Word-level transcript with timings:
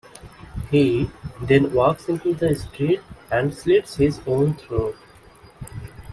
He 0.71 1.11
then 1.43 1.71
walks 1.75 2.09
into 2.09 2.33
the 2.33 2.55
street 2.55 3.01
and 3.31 3.53
slits 3.53 3.97
his 3.97 4.19
own 4.25 4.55
throat. 4.55 4.95